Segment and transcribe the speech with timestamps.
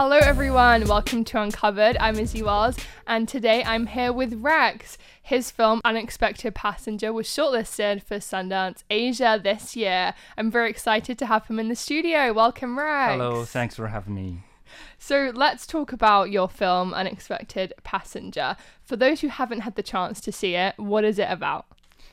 [0.00, 0.86] Hello, everyone.
[0.86, 1.96] Welcome to Uncovered.
[1.98, 2.76] I'm Izzy Wells,
[3.08, 4.96] and today I'm here with Rex.
[5.20, 10.14] His film Unexpected Passenger was shortlisted for Sundance Asia this year.
[10.36, 12.32] I'm very excited to have him in the studio.
[12.32, 13.14] Welcome, Rex.
[13.14, 14.44] Hello, thanks for having me.
[15.00, 18.56] So let's talk about your film Unexpected Passenger.
[18.84, 21.66] For those who haven't had the chance to see it, what is it about?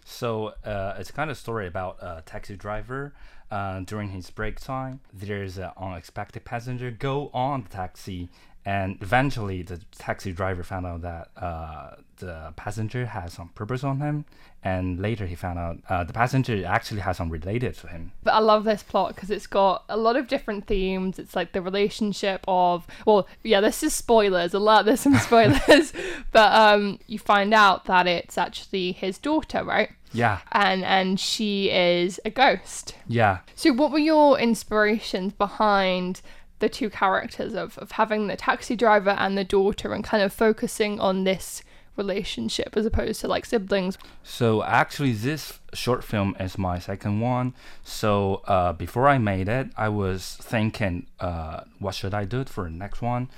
[0.05, 3.13] So uh, it's kind of story about a taxi driver.
[3.55, 8.27] Uh, during his break time, there's an unexpected passenger go on the taxi,
[8.65, 13.99] and eventually the taxi driver found out that uh, the passenger has some purpose on
[13.99, 14.25] him,
[14.63, 18.11] and later he found out uh, the passenger actually has some related to him.
[18.23, 21.19] But I love this plot because it's got a lot of different themes.
[21.19, 24.55] It's like the relationship of well, yeah, this is spoilers.
[24.55, 24.85] A lot.
[24.85, 25.93] There's some spoilers,
[26.31, 29.91] but um, you find out that it's actually his daughter, right?
[30.11, 30.39] Yeah.
[30.51, 32.95] And and she is a ghost.
[33.07, 33.39] Yeah.
[33.53, 36.21] So what were your inspirations behind
[36.59, 40.31] the two characters of, of having the taxi driver and the daughter and kind of
[40.33, 41.63] focusing on this
[41.95, 43.97] relationship as opposed to like siblings?
[44.23, 47.53] So actually, this short film is my second one.
[47.83, 52.65] So uh, before I made it, I was thinking, uh, what should I do for
[52.65, 53.29] the next one?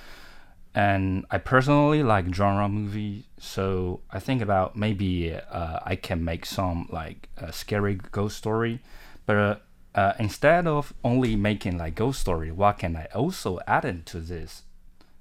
[0.74, 6.46] And I personally like genre movie, so I think about maybe uh, I can make
[6.46, 8.80] some like a scary ghost story,
[9.26, 9.62] but
[9.97, 14.63] uh, instead of only making like ghost story, what can I also add into this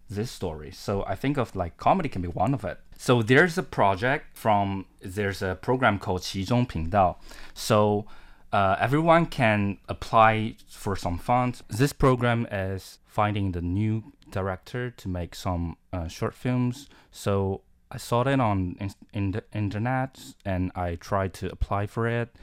[0.08, 0.70] this story?
[0.70, 2.78] So I think of like comedy can be one of it.
[2.96, 7.18] So there's a project from there's a program called 其中频道.
[7.54, 8.06] So
[8.52, 11.62] uh, everyone can apply for some funds.
[11.68, 16.88] This program is finding the new director to make some uh, short films.
[17.10, 22.06] So I saw it on in, in the internet and I tried to apply for
[22.08, 22.34] it.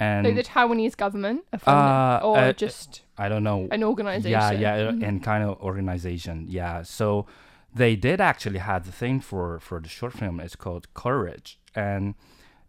[0.00, 4.30] And So the Taiwanese government Uh, or uh, just I don't know an organization?
[4.32, 5.06] yeah, yeah, Mhm.
[5.06, 6.46] and kind of organization.
[6.48, 6.82] Yeah.
[6.82, 7.26] So
[7.74, 10.40] they did actually have the thing for for the short film.
[10.40, 12.14] It's called Courage, and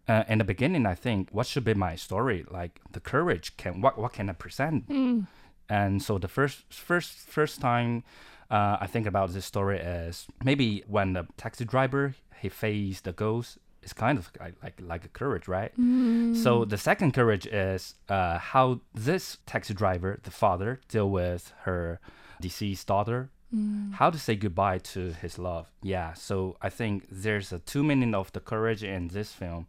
[0.08, 2.44] uh, in the beginning, I think what should be my story?
[2.50, 4.88] Like the courage can what what can I present?
[4.88, 5.26] Mm.
[5.68, 8.02] And so the first first first time
[8.50, 13.12] uh, I think about this story is maybe when the taxi driver he faced the
[13.12, 13.58] ghost.
[13.82, 15.72] It's kind of like like, like a courage, right?
[15.78, 16.36] Mm.
[16.36, 21.98] So the second courage is uh, how this taxi driver, the father, deal with her
[22.40, 23.30] deceased daughter.
[23.54, 23.92] Mm.
[23.94, 25.66] How to say goodbye to his love.
[25.82, 26.14] Yeah.
[26.14, 29.66] So I think there's a two meaning of the courage in this film,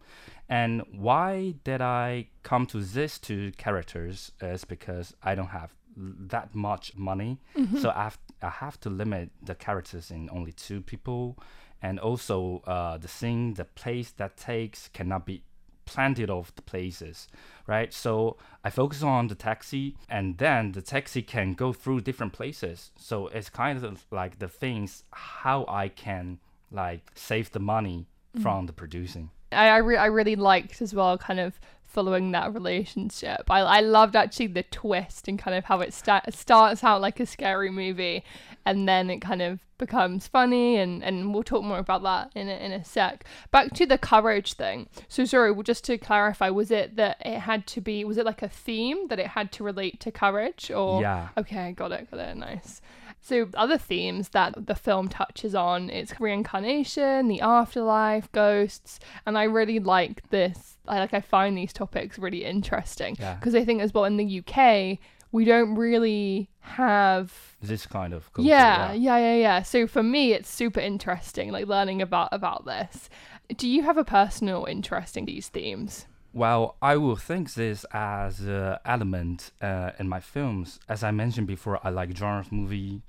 [0.48, 6.56] and why did I come to these two characters is because I don't have that
[6.56, 7.78] much money, Mm-hmm.
[7.80, 11.38] so I have, I have to limit the characters in only two people,
[11.84, 15.44] and also uh, the thing, the place that takes cannot be
[15.86, 17.28] planted of the places,
[17.68, 17.94] right?
[17.94, 22.92] So I focus on the taxi, and then the taxi can go through different places.
[22.98, 26.40] So it's kind of like the things how I can
[26.72, 28.08] like save the money
[28.42, 29.30] from the producing.
[29.54, 33.44] I I, re- I really liked as well, kind of following that relationship.
[33.50, 37.20] I I loved actually the twist and kind of how it sta- starts out like
[37.20, 38.24] a scary movie,
[38.66, 42.48] and then it kind of becomes funny, and and we'll talk more about that in
[42.50, 43.26] a, in a sec.
[43.52, 44.88] Back to the courage thing.
[45.08, 48.04] So sorry, well, just to clarify, was it that it had to be?
[48.06, 51.30] Was it like a theme that it had to relate to courage, or Yeah.
[51.38, 52.36] Okay, got it, got it.
[52.38, 52.82] Nice.
[53.26, 59.44] So other themes that the film touches on is reincarnation, the afterlife, ghosts, and I
[59.44, 60.78] really like this.
[60.90, 63.36] I like I find these topics really interesting Yeah.
[63.36, 65.00] because I think as well in the UK
[65.32, 69.62] we don't really have This kind of culture, yeah, yeah, yeah, yeah.
[69.64, 73.10] So for me, it's super interesting, like learning about about this.
[73.56, 76.08] Do you have a personal interest in these themes?
[76.36, 80.80] Well, I will think this as an element uh, in my films.
[80.90, 83.04] As I mentioned before, I like genre movie,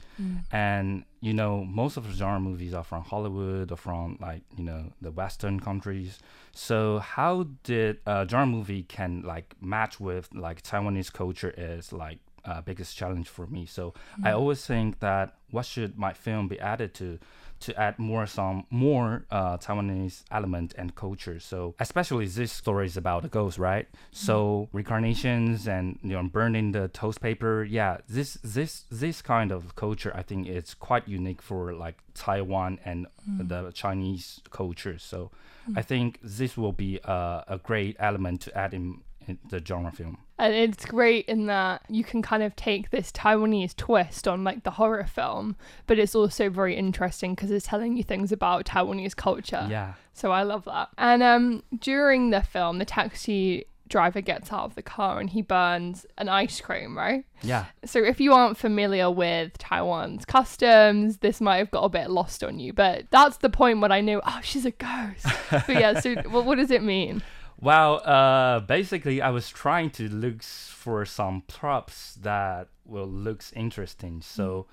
[0.52, 4.64] and you know most of the genre movies are from Hollywood or from like you
[4.64, 6.18] know the Western countries.
[6.52, 12.18] So how did a genre movie can like match with like Taiwanese culture is like
[12.44, 13.66] uh, biggest challenge for me.
[13.66, 14.36] So I mm.
[14.36, 17.18] always think that what should my film be added to
[17.60, 21.38] to add more some more uh, Taiwanese element and culture.
[21.40, 23.86] So especially this story is about the ghost, right?
[23.90, 23.96] Mm.
[24.12, 27.64] So reincarnations and you know burning the toast paper.
[27.64, 32.80] Yeah, this this this kind of culture I think it's quite unique for like Taiwan
[32.84, 33.48] and mm.
[33.48, 34.98] the Chinese culture.
[34.98, 35.30] So
[35.76, 39.90] I think this will be a, a great element to add in, in the genre
[39.92, 40.18] film.
[40.38, 44.64] And it's great in that you can kind of take this Taiwanese twist on like
[44.64, 49.14] the horror film, but it's also very interesting because it's telling you things about Taiwanese
[49.14, 49.66] culture.
[49.70, 49.94] Yeah.
[50.12, 50.88] So I love that.
[50.98, 55.42] And um, during the film, the taxi driver gets out of the car and he
[55.42, 57.24] burns an ice cream, right?
[57.42, 57.66] Yeah.
[57.84, 62.42] So if you aren't familiar with Taiwan's customs, this might have got a bit lost
[62.42, 62.72] on you.
[62.72, 65.26] But that's the point when I knew, oh, she's a ghost.
[65.50, 67.22] but yeah, so what, what does it mean?
[67.60, 74.20] Well, uh, basically, I was trying to look for some props that will looks interesting.
[74.22, 74.66] So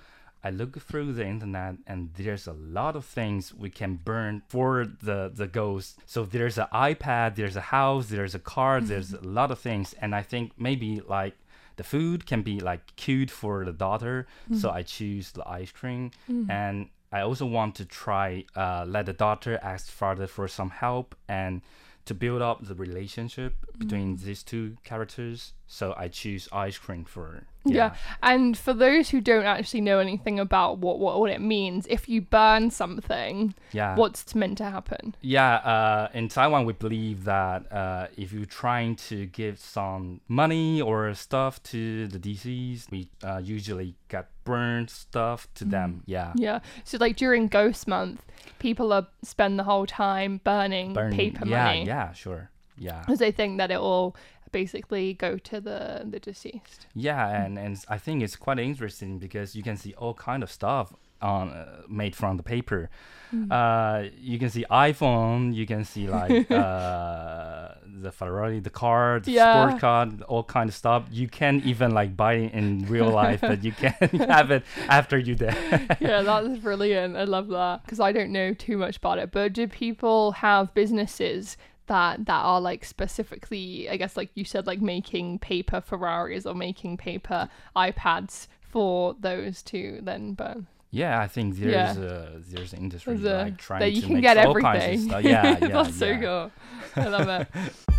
[0.44, 4.86] I look through the internet, and there's a lot of things we can burn for
[5.02, 6.00] the the ghost.
[6.06, 9.94] So there's an iPad, there's a house, there's a car, there's a lot of things,
[10.00, 11.34] and I think maybe like
[11.76, 14.26] the food can be like cute for the daughter.
[14.58, 16.10] So I choose the ice cream,
[16.50, 21.14] and I also want to try uh, let the daughter ask father for some help.
[21.28, 21.62] And
[22.04, 24.22] to build up the relationship between mm.
[24.22, 25.52] these two characters.
[25.66, 27.94] So I choose ice cream for Yeah.
[28.22, 32.08] And for those who don't actually know anything about what, what, what it means, if
[32.08, 33.96] you burn something, yeah.
[33.96, 35.14] what's meant to happen?
[35.20, 40.82] Yeah, uh, in Taiwan, we believe that uh, if you're trying to give some money
[40.82, 46.02] or stuff to the deceased, we uh, usually get burned stuff to them.
[46.06, 46.32] Yeah.
[46.34, 46.60] Yeah.
[46.84, 48.24] So like during Ghost Month,
[48.58, 51.12] people are spend the whole time burning, Burn.
[51.12, 52.50] paper yeah, money Yeah, sure.
[52.78, 53.00] Yeah.
[53.00, 54.16] because they think that it will
[54.52, 56.86] basically go to the the deceased.
[56.94, 60.50] Yeah, and, and I think it's quite interesting because you can see all kind of
[60.50, 62.90] stuff on uh, made from the paper.
[63.32, 63.50] Mm.
[63.50, 67.68] Uh, you can see iPhone, you can see like uh,
[68.02, 69.68] the Ferrari, the car, the Yeah.
[69.68, 71.04] sport car, all kind of stuff.
[71.10, 73.92] You can't even like buy it in real life, but you can
[74.28, 75.56] have it after you die.
[76.00, 77.16] yeah, that's brilliant.
[77.16, 79.30] I love that because I don't know too much about it.
[79.30, 81.56] But do people have businesses
[81.86, 86.54] that that are like specifically, I guess, like you said, like making paper Ferraris or
[86.54, 90.66] making paper iPads for those to then burn?
[90.94, 92.02] yeah, I think there's Yeah.
[92.04, 94.54] a there's an industry There's a- like trying that you to can make get all
[94.54, 95.08] kinds of everything.
[95.08, 95.22] stuff.
[95.24, 96.50] Yeah, yeah, that's so cool.
[96.96, 97.48] I love it.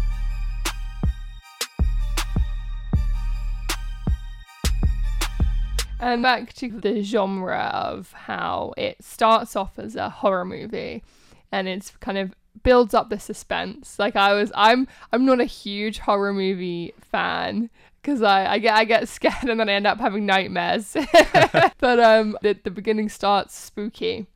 [6.00, 11.01] And back to the genre of how it starts off as a horror movie
[11.51, 13.97] and it's kind of builds up the suspense.
[13.97, 17.69] Like I was I'm I'm not a huge horror movie fan
[18.01, 20.94] because I, I get I get scared and then I end up having nightmares.
[21.79, 24.27] but um the, the beginning starts spooky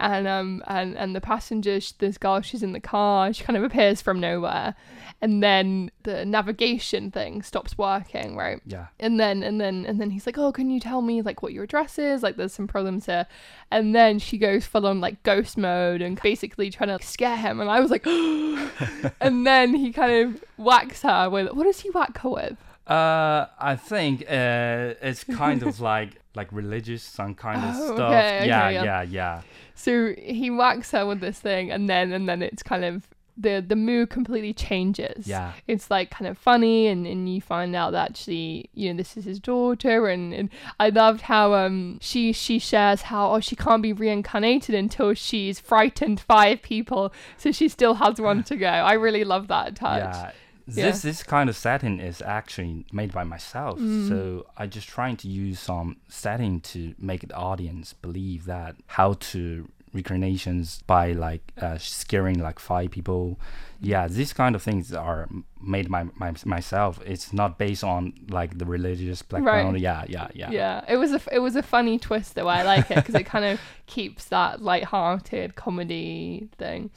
[0.00, 3.62] and um and and the passenger this girl she's in the car she kind of
[3.62, 4.74] appears from nowhere
[5.22, 8.60] and then the navigation thing stops working right?
[8.64, 8.86] Yeah.
[8.98, 11.52] and then and then and then he's like oh can you tell me like what
[11.52, 12.22] your address is?
[12.22, 13.26] Like there's some problems here.
[13.70, 17.60] And then she goes full on like ghost mode and basically trying to scare him
[17.60, 18.06] and i was like
[19.20, 22.56] and then he kind of whacks her with what does he whack her with
[22.86, 28.12] Uh, I think uh, it's kind of like like religious, some kind of Oh, stuff.
[28.12, 28.82] okay, okay, yeah, yeah.
[28.84, 29.42] yeah, yeah,
[29.74, 33.64] so he whacks her with this thing and then and then it's kind of the
[33.66, 37.92] the mood completely changes yeah, it's like kind of funny and, and you find out
[37.92, 42.32] that she, you know this is his daughter and, and i loved how um she
[42.32, 47.66] she shares how oh she can't be reincarnated until she's frightened five people so she
[47.68, 50.32] still has one to go i really love that touch yeah.
[50.76, 50.86] Yeah.
[50.90, 54.08] This this kind of setting is actually made by myself, Mm.
[54.08, 59.14] so I just trying to use some setting to make the audience believe that how
[59.32, 63.38] to reincarnations by like uh, scaring like five people.
[63.80, 65.28] Yeah, these kind of things are
[65.60, 67.00] made by my, myself.
[67.04, 69.80] It's not based on like the religious background.
[69.80, 70.50] Yeah, yeah, yeah.
[70.50, 73.14] yeah it was a f- it was a funny twist though i like it because
[73.14, 76.90] it kind of keeps that light-hearted comedy thing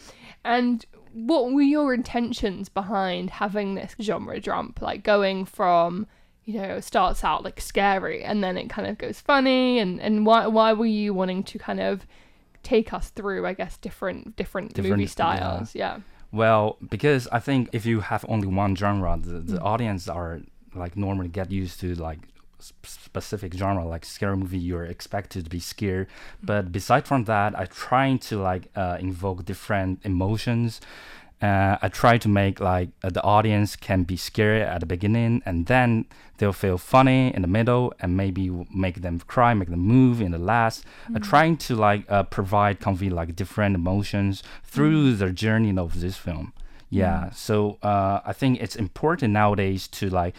[0.43, 6.07] and what were your intentions behind having this genre jump like going from
[6.45, 10.01] you know it starts out like scary and then it kind of goes funny and
[10.01, 12.05] and why why were you wanting to kind of
[12.63, 15.07] take us through i guess different different, movie Different- yeah.
[15.07, 15.99] styles yeah
[16.31, 19.63] Well, because I think if you have only one genre, the, the Mm.
[19.73, 20.41] audience are
[20.73, 22.21] like normally get used to like
[22.83, 24.59] specific genre, like scary movie.
[24.59, 26.07] You're expected to be scared,
[26.41, 30.81] but beside from that, I trying to like uh, invoke different emotions.
[31.41, 35.41] Uh, I try to make like uh, the audience can be scared at the beginning,
[35.45, 36.05] and then
[36.37, 40.31] they'll feel funny in the middle, and maybe make them cry, make them move in
[40.31, 40.85] the last.
[41.13, 46.15] Uh, trying to like uh, provide convey like different emotions through the journey of this
[46.15, 46.53] film.
[46.89, 50.35] Yeah, so uh, I think it's important nowadays to like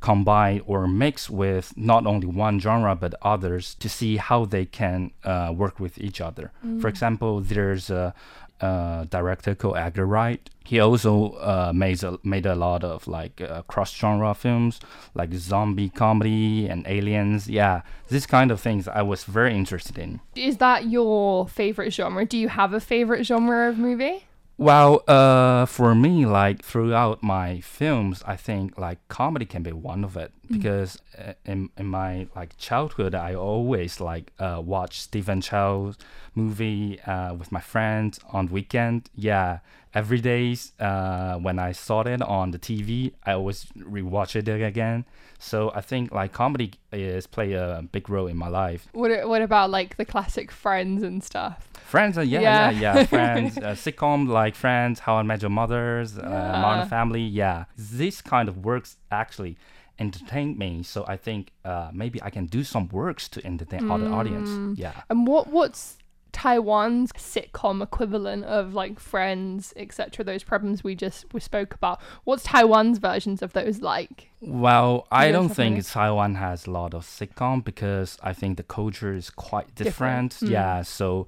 [0.00, 5.10] combine or mix with not only one genre but others to see how they can
[5.24, 6.52] uh, work with each other.
[6.80, 8.14] For example, there's a,
[8.60, 10.48] uh director called Edgar Wright.
[10.64, 14.80] He also uh, made a, made a lot of like uh, cross genre films
[15.14, 17.48] like zombie comedy and aliens.
[17.48, 20.20] Yeah, this kind of things I was very interested in.
[20.34, 24.24] is that your favorite genre do you have a favorite genre of movie
[24.58, 30.02] Well, uh, for me, like throughout my films, I think like comedy can be one
[30.02, 35.42] of it because uh, in in my like childhood, I always like uh, watch Stephen
[35.42, 35.98] Chow's
[36.34, 39.10] movie uh, with my friends on weekend.
[39.14, 39.58] Yeah,
[39.96, 45.06] every days uh, when I saw it on the TV, I always rewatch it again.
[45.38, 48.86] So I think like comedy is play a big role in my life.
[48.92, 51.56] What what about like the classic Friends and stuff?
[51.92, 52.70] Friends, uh, yeah, Yeah.
[52.70, 56.60] yeah, yeah, Friends, uh, sitcom like Friends, How I Met Your Mothers, uh, Yeah.
[56.60, 57.64] Modern Family, yeah.
[57.78, 59.56] This kind of works actually
[59.98, 60.82] entertain me.
[60.82, 64.50] So I think uh, maybe I can do some works to entertain other audience.
[64.50, 64.74] Mm.
[64.78, 64.92] Yeah.
[65.10, 65.96] And what what's
[66.36, 70.22] Taiwan's sitcom equivalent of like Friends, etc.
[70.22, 71.98] Those problems we just we spoke about.
[72.24, 74.28] What's Taiwan's versions of those like?
[74.42, 75.82] Well, I don't think?
[75.86, 80.32] Taiwan has a lot of sitcom because I think the culture is quite Different.
[80.32, 80.50] different.
[80.50, 80.50] Mm.
[80.50, 81.26] Yeah, so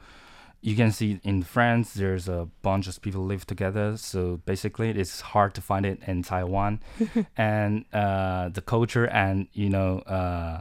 [0.61, 3.97] you can see in Friends there's a bunch of people live together.
[3.97, 6.81] So basically, it's hard to find it in Taiwan,
[7.39, 10.61] and uh, the culture and you know, uh,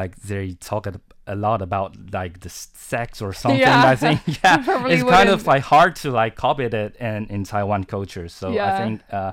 [0.00, 3.60] like they talk a, lot about like the sex or something.
[3.60, 3.92] Yeah.
[3.94, 7.42] I think yeah, it's kind of wouldn't- like hard to like copy it in in
[7.44, 8.28] Taiwan culture.
[8.28, 8.74] So Yeah.
[8.74, 9.00] I think.
[9.10, 9.32] Uh,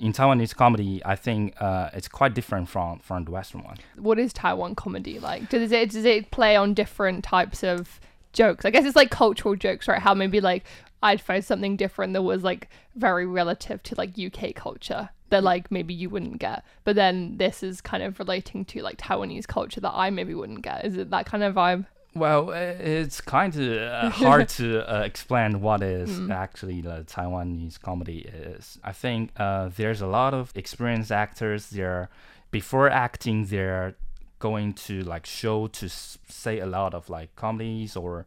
[0.00, 3.76] in Taiwanese comedy, I think uh, it's quite different from from the Western one.
[4.08, 5.50] What is Taiwan comedy like?
[5.50, 8.00] Does it does it play on different types of
[8.32, 8.64] jokes?
[8.64, 10.00] I guess it's like cultural jokes, right?
[10.00, 10.64] How maybe like
[11.02, 15.70] I'd find something different that was like very relative to like UK culture that like
[15.70, 16.64] maybe you wouldn't get.
[16.84, 20.62] But then this is kind of relating to like Taiwanese culture that I maybe wouldn't
[20.62, 20.84] get.
[20.84, 21.86] Is it that kind of vibe?
[22.16, 26.30] Well, it's kind of uh, hard to uh, explain what is Mm.
[26.44, 28.78] actually the Taiwanese comedy is.
[28.84, 31.70] I think uh, there's a lot of experienced actors.
[31.70, 32.08] They're
[32.52, 33.96] before acting, they're
[34.38, 38.26] going to like show to say a lot of like comedies or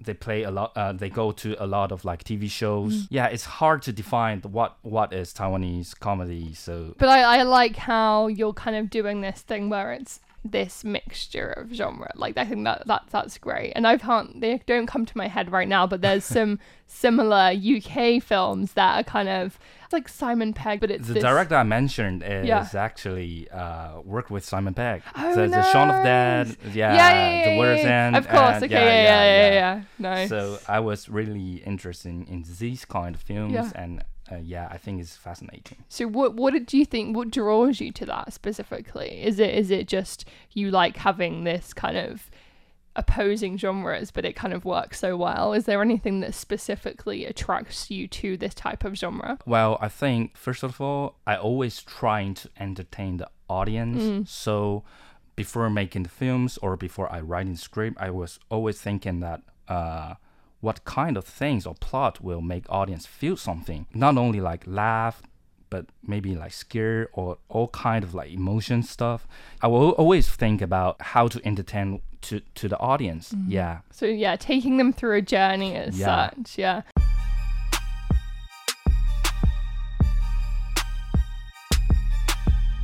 [0.00, 0.72] they play a lot.
[0.76, 2.94] Uh, they go to a lot of like TV shows.
[2.94, 3.06] Mm.
[3.10, 6.54] Yeah, it's hard to define what what is Taiwanese comedy.
[6.54, 10.84] So But I, I like how you're kind of doing this thing where it's this
[10.84, 12.10] mixture of genre.
[12.14, 13.72] Like I think that, that that's great.
[13.74, 17.52] And I can't they don't come to my head right now, but there's some similar
[17.52, 19.58] UK films that are kind of
[19.92, 22.68] like Simon Pegg, but it's the this, director I mentioned is Yeah.
[22.74, 25.02] actually uh, worked with Simon Pegg.
[25.16, 26.04] Oh, the, the Shaun of nice.
[26.04, 26.96] Dead, yeah, yeah,
[27.38, 28.16] yeah, the World's End.
[28.16, 29.82] Of course, and- okay, yeah, yeah, yeah, yeah.
[29.98, 30.28] Nice.
[30.28, 34.78] So I was really interested in, in these kind of films, and uh, yeah, I
[34.78, 35.78] think it's fascinating.
[35.88, 37.16] So what what did you think?
[37.16, 39.22] What draws you to that specifically?
[39.22, 42.30] Is it is it just you like having this kind of
[42.96, 45.52] opposing genres, but it kind of works so well?
[45.52, 49.38] Is there anything that specifically attracts you to this type of genre?
[49.46, 54.02] Well, I think first of all, I always trying to entertain the audience.
[54.02, 54.28] Mm.
[54.28, 54.82] So
[55.36, 59.42] before making the films or before I writing the script, I was always thinking that
[59.68, 60.14] uh,
[60.66, 65.16] what kind of things or plot will make audience feel something, not only like laugh,
[65.70, 69.20] but maybe like scare or all kind of like emotion stuff.
[69.64, 73.24] I will always think about how to entertain to to the audience.
[73.32, 73.50] Mm-hmm.
[73.58, 73.74] Yeah.
[73.90, 76.30] So yeah, taking them through a journey as Yeah.
[76.30, 76.58] such.
[76.58, 76.82] Yeah.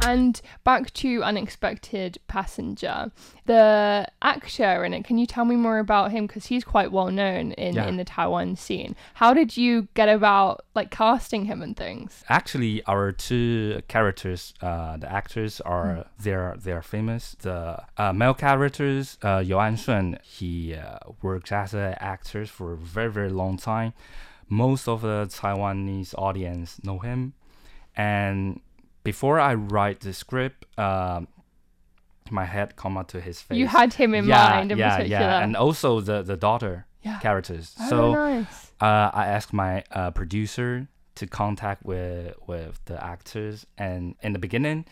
[0.04, 3.12] And back to Unexpected Passenger,
[3.46, 5.04] the actor in it.
[5.04, 6.26] Can you tell me more about him?
[6.26, 7.86] Because he's quite well known in, Yeah.
[7.86, 8.96] in the Taiwan scene.
[9.14, 12.24] How did you get about like casting him and things?
[12.28, 17.36] Actually, our two characters, uh, the actors are they're they're famous.
[17.40, 22.72] The uh, male characters, uh, Yo An Shun, he uh, works as an actor for
[22.72, 23.92] a very very long time.
[24.48, 27.32] Most of the Taiwanese audience know him,
[27.96, 28.60] and
[29.04, 31.28] before I write the script, um,
[32.30, 33.58] my head come up to his face.
[33.58, 35.20] You had him in yeah, mind in yeah, particular.
[35.20, 37.18] yeah, and also the the daughter yeah.
[37.18, 37.74] characters.
[37.80, 38.72] Oh, so nice.
[38.80, 44.38] uh, I asked my uh, producer to contact with with the actors, and in the
[44.38, 44.86] beginning,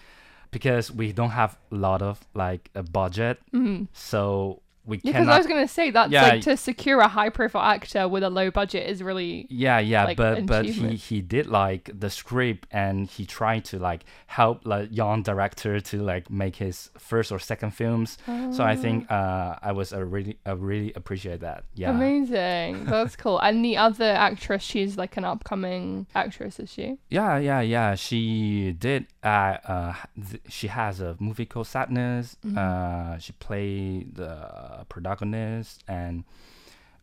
[0.50, 3.88] because we don't have a lot of like a budget, Mhm.
[3.92, 4.60] so
[4.90, 5.34] we Yeah, because cannot.
[5.34, 8.22] I was going to say that's Yeah, like to secure a high profile actor with
[8.22, 12.10] a low budget is really yeah, yeah, like, but but he he did like the
[12.10, 17.32] script, and he tried to like help like young director to like make his first
[17.32, 18.18] or second films.
[18.52, 21.64] So I think uh, I was a really I really appreciate that.
[21.74, 21.90] Yeah.
[21.90, 22.84] amazing.
[22.90, 23.38] That's cool.
[23.38, 26.98] And the other actress, she's like an upcoming actress, is she?
[27.08, 27.94] Yeah, yeah, yeah.
[27.94, 29.06] She did.
[29.22, 32.36] Uh, uh, th- she has a movie called Sadness.
[32.44, 32.58] Mm-hmm.
[32.58, 36.24] Uh, she played the uh, protagonist, and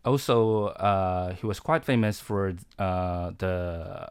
[0.04, 4.10] also uh, he was quite famous for uh, the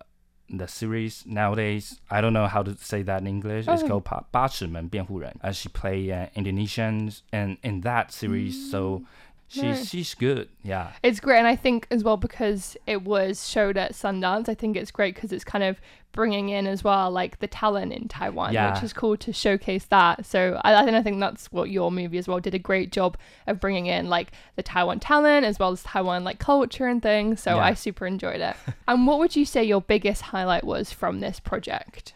[0.48, 2.00] the series nowadays.
[2.10, 3.66] I don't know how to say that in English.
[3.68, 3.88] It's oh.
[3.88, 5.34] called 八八尺门辩护人.
[5.42, 8.70] And she played uh, Indonesians and in that series, mm.
[8.70, 9.02] so
[9.48, 9.88] She's Nice.
[9.88, 10.48] she's good.
[10.64, 10.90] Yeah.
[11.04, 14.48] It's great, and I think as well because it was showed at Sundance.
[14.48, 15.80] I think it's great because it's kind of
[16.12, 18.74] bringing in as well like the talent in Taiwan, Yeah.
[18.74, 20.24] which is cool to showcase that.
[20.26, 22.90] So I, I think I think that's what your movie as well did a great
[22.90, 27.00] job of bringing in like the Taiwan talent as well as Taiwan like culture and
[27.02, 27.40] things.
[27.40, 27.62] So Yeah.
[27.64, 28.56] I super enjoyed it.
[28.88, 32.14] and what would you say your biggest highlight was from this project?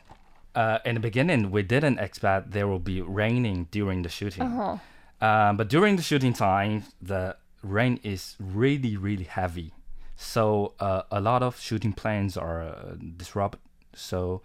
[0.55, 4.43] Uh, in the beginning, we didn't expect there will be raining during the shooting.
[4.43, 4.79] Uh-huh.
[5.21, 9.75] Um, but during the shooting time, the rain is really, really heavy.
[10.17, 13.61] So uh, a lot of shooting plans are uh, disrupted.
[13.95, 14.43] So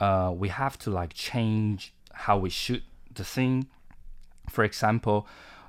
[0.00, 2.82] uh, we have to like change how we shoot
[3.14, 3.66] the scene.
[4.50, 5.26] For example,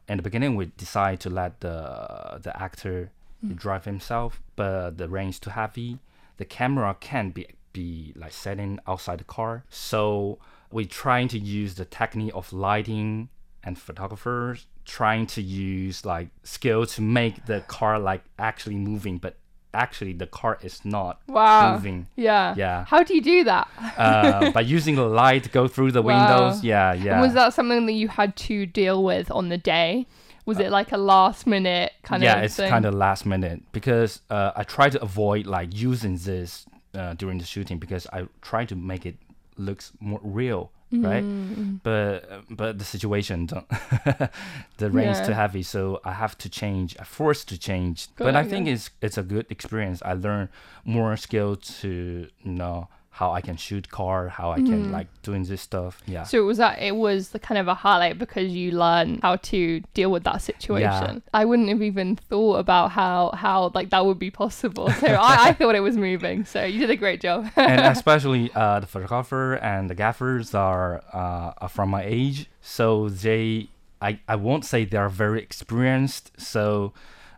[0.07, 3.11] in the beginning, we decide to let the the actor
[3.55, 5.99] drive himself, but the rain is too heavy.
[6.37, 9.63] The camera can't be be like setting outside the car.
[9.69, 10.39] So
[10.71, 13.29] we're trying to use the technique of lighting
[13.63, 19.37] and photographers trying to use like skill to make the car like actually moving, but
[19.73, 21.73] actually the car is not Wow.
[21.73, 22.07] moving.
[22.15, 22.53] Yeah.
[22.57, 22.85] Yeah.
[22.85, 23.67] How do you do that?
[23.97, 26.17] Uh, by using the light to go through the Wow.
[26.17, 26.63] windows.
[26.63, 27.21] Yeah, yeah.
[27.21, 30.05] Was that something that you had to deal with on the day?
[30.45, 32.69] Was it like a last minute kind Uh, yeah, of it's thing?
[32.69, 37.37] kind of last minute because uh, I try to avoid like using this uh, during
[37.37, 39.15] the shooting because I try to make it
[39.57, 40.71] looks more real,
[41.01, 41.23] right?
[41.23, 41.75] Mm-hmm.
[41.83, 43.67] But but the situation don't
[44.77, 45.25] the rain's Yeah.
[45.27, 46.95] too heavy, so I have to change.
[46.99, 48.51] I forced to change, Good but I idea.
[48.51, 50.01] think it's it's a good experience.
[50.05, 50.49] I learn
[50.85, 55.43] more skill to you know how I can shoot car, how I can like doing
[55.43, 56.01] this stuff.
[56.07, 56.23] Yeah.
[56.23, 59.35] So it was that it was the kind of a highlight because you learn how
[59.35, 60.81] to deal with that situation.
[60.81, 61.19] Yeah.
[61.31, 64.89] I wouldn't have even thought about how how like that would be possible.
[64.89, 66.43] So I, I thought it was moving.
[66.43, 67.51] So you did a great job.
[67.55, 73.09] and especially uh, the photographer and the gaffers are, uh, are from my age, so
[73.09, 73.69] they
[74.01, 76.31] I, I won't say they are very experienced.
[76.41, 76.93] So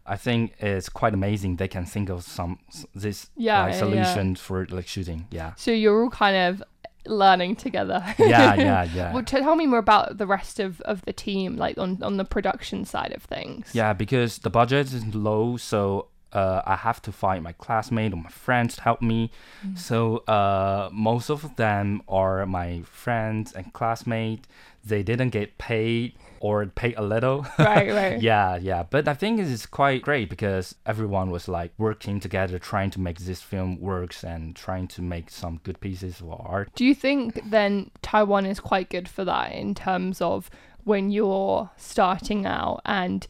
[0.06, 2.60] I think it's quite amazing they can think of some
[2.94, 5.28] this Yeah, like, yeah, solution for like shooting.
[5.32, 6.64] Yeah, so you're all kind of
[7.08, 8.04] learning together.
[8.20, 9.14] yeah, yeah, yeah.
[9.14, 12.26] Well, tell me more about the rest of, of the team, like on, on the
[12.26, 13.70] production side of things.
[13.74, 18.18] Yeah, because the budget is low, so uh, I have to find my classmate or
[18.18, 19.32] my friends to help me.
[19.66, 19.78] Mm.
[19.78, 24.48] So uh, most of them are my friends and classmates.
[24.84, 26.14] They didn't get paid
[26.46, 27.44] or pay a little.
[27.58, 28.22] Right, right.
[28.22, 28.84] yeah, yeah.
[28.88, 33.18] But I think it's quite great because everyone was like working together, trying to make
[33.20, 36.70] this film works and trying to make some good pieces of art.
[36.76, 40.52] Do you think then Taiwan is quite good for that in terms of
[40.86, 43.28] when you're starting out and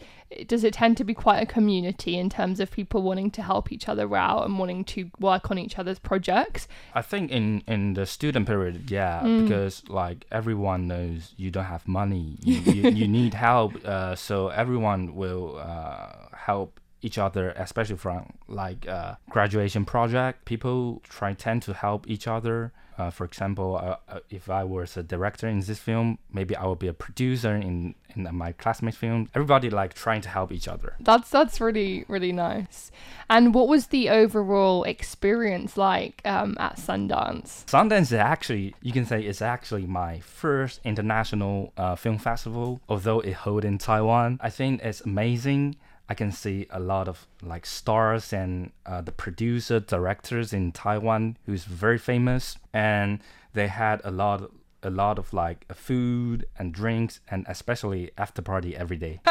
[0.48, 3.72] does it tend to be quite a community in terms of people wanting to help
[3.72, 6.68] each other out and wanting to work on each other's projects?
[6.94, 9.44] I think in in the student period, yeah, Mm.
[9.44, 14.50] because like everyone knows you don't have money, you you, you need help, uh, so
[14.50, 20.46] everyone will uh, help each other, especially from like uh, graduation project.
[20.46, 22.72] People try tend to help each other.
[22.98, 26.64] Uh, for example, uh, uh, if I was a director in this film, maybe I
[26.66, 29.30] will be a producer in in my classmate film.
[29.36, 30.96] Everybody like trying to help each other.
[31.02, 32.92] That's that's really really nice.
[33.30, 37.66] And what was the overall experience like um, at Sundance?
[37.66, 42.80] Sundance is actually, you can say, it's actually my first international uh, film festival.
[42.88, 45.76] Although it held in Taiwan, I think it's amazing.
[46.08, 51.38] I can see a lot of like stars and uh, the producer directors in Taiwan
[51.46, 53.20] who's very famous, and
[53.54, 54.52] they had a lot
[54.84, 59.20] a lot of like food and drinks and especially after party every day.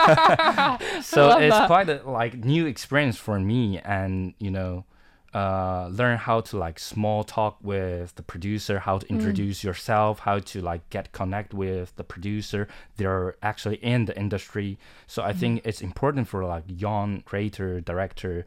[1.01, 1.67] so it's that.
[1.69, 4.85] quite a like new experience for me and you know
[5.35, 10.38] uh, learn how to like small talk with the producer, how to introduce yourself, how
[10.38, 12.68] to like get connect with the producer.
[12.97, 18.47] They're actually in the industry, so I think it's important for like young creator director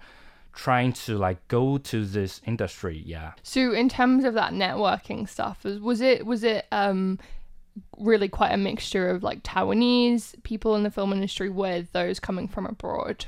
[0.54, 3.04] trying to like go to this industry.
[3.06, 3.34] Yeah.
[3.44, 7.20] So in terms of that networking stuff, was, was it was it um
[7.98, 12.48] really quite a mixture of like Taiwanese people in the film industry with those coming
[12.48, 13.26] from abroad?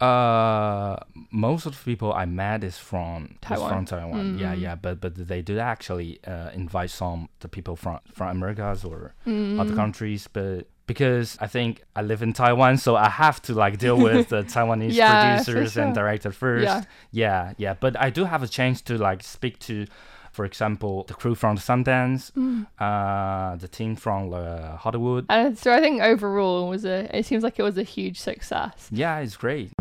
[0.00, 0.96] Uh,
[1.32, 3.68] most of the people I met is from is Taiwan.
[3.70, 4.38] from Taiwan.
[4.38, 4.74] Yeah, yeah.
[4.76, 9.74] But but they did actually uh, invite some the people from from Americas or other
[9.74, 10.28] countries.
[10.32, 14.28] But because I think I live in Taiwan, so I have to like deal with
[14.28, 16.64] the Taiwanese Yeah, producers and director first.
[16.64, 16.82] Yeah.
[17.10, 17.74] yeah, yeah.
[17.74, 19.86] But I do have a chance to like speak to.
[20.30, 22.30] For example, the crew from the Sundance,
[22.78, 25.26] uh, the team from uh, Hollywood.
[25.28, 28.88] And so I think overall was a it seems like it was a huge success.
[28.92, 29.72] Yeah, it's great.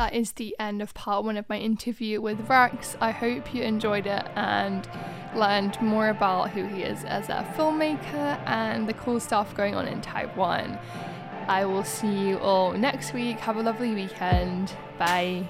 [0.00, 2.96] That is the end of part one of my interview with Rex.
[3.02, 4.88] I hope you enjoyed it and
[5.34, 9.86] learned more about who he is as a filmmaker and the cool stuff going on
[9.86, 10.78] in Taiwan.
[11.48, 13.40] I will see you all next week.
[13.40, 14.72] Have a lovely weekend.
[14.98, 15.46] Bye.